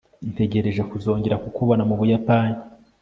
ntegereje 0.33 0.81
kuzongera 0.91 1.41
kukubona 1.43 1.81
mu 1.89 1.95
buyapani 1.99 2.57